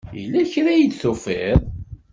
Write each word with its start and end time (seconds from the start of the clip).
Yella 0.19 0.41
kra 0.51 0.69
ay 0.71 0.83
d-tufiḍ? 0.85 1.59